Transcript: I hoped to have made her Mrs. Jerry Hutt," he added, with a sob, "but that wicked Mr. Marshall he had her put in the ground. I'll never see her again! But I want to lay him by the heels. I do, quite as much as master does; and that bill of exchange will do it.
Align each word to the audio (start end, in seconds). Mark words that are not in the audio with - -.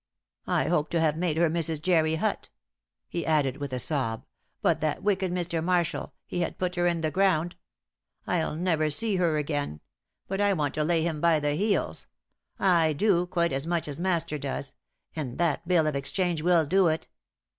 I 0.47 0.63
hoped 0.67 0.89
to 0.93 0.99
have 0.99 1.15
made 1.15 1.37
her 1.37 1.47
Mrs. 1.47 1.79
Jerry 1.79 2.15
Hutt," 2.15 2.49
he 3.07 3.23
added, 3.23 3.57
with 3.57 3.71
a 3.71 3.79
sob, 3.79 4.25
"but 4.63 4.81
that 4.81 5.03
wicked 5.03 5.31
Mr. 5.31 5.63
Marshall 5.63 6.15
he 6.25 6.39
had 6.39 6.53
her 6.53 6.57
put 6.57 6.75
in 6.75 7.01
the 7.01 7.11
ground. 7.11 7.55
I'll 8.25 8.55
never 8.55 8.89
see 8.89 9.17
her 9.17 9.37
again! 9.37 9.79
But 10.27 10.41
I 10.41 10.53
want 10.53 10.73
to 10.73 10.83
lay 10.83 11.03
him 11.03 11.21
by 11.21 11.39
the 11.39 11.53
heels. 11.53 12.07
I 12.57 12.93
do, 12.93 13.27
quite 13.27 13.53
as 13.53 13.67
much 13.67 13.87
as 13.87 13.99
master 13.99 14.39
does; 14.39 14.73
and 15.15 15.37
that 15.37 15.67
bill 15.67 15.85
of 15.85 15.95
exchange 15.95 16.41
will 16.41 16.65
do 16.65 16.87
it. 16.87 17.07